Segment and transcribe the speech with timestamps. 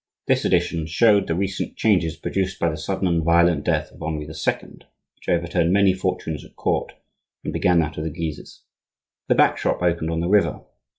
[0.25, 4.25] This addition showed the recent changes produced by the sudden and violent death of Henri
[4.25, 4.69] II.,
[5.13, 6.93] which overturned many fortunes at court
[7.43, 8.63] and began that of the Guises.
[9.27, 10.61] The back shop opened on the river.